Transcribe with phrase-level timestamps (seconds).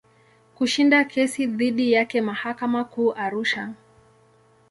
[0.55, 3.73] Kushinda kesi dhidi yake mahakama Kuu Arusha.